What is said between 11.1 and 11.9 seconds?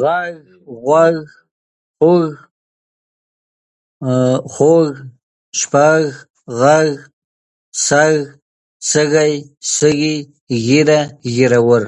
ږېروَر.